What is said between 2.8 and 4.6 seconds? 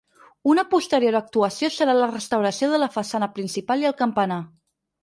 la façana principal i el campanar.